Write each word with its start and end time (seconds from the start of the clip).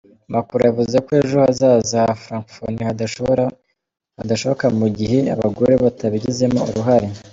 Macron 0.31 0.63
yavuze 0.69 0.95
ko 1.05 1.09
ejo 1.21 1.35
hazaza 1.43 1.97
ha 2.05 2.13
Francophonie 2.23 2.83
hadashoboka 4.19 4.65
mu 4.79 4.87
gihe 4.97 5.17
abagore 5.35 5.73
batabigizemo 5.83 6.59
uruhare. 6.71 7.07